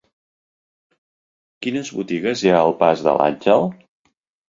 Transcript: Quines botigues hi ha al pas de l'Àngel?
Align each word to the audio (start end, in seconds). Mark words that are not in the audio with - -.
Quines 1.67 1.93
botigues 1.99 2.43
hi 2.47 2.53
ha 2.55 2.59
al 2.65 2.77
pas 2.83 3.09
de 3.11 3.19
l'Àngel? 3.23 3.73